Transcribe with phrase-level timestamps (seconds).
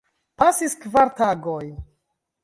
[0.41, 1.67] Pasis kvar tagoj.